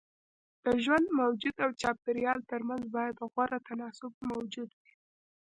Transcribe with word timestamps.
د 0.63 0.65
ژوندي 0.83 1.11
موجود 1.21 1.55
او 1.63 1.69
چاپيريال 1.81 2.39
ترمنځ 2.51 2.83
بايد 2.95 3.15
غوره 3.33 3.59
تناسب 3.67 4.11
موجود 4.31 4.69
وي. 4.79 4.91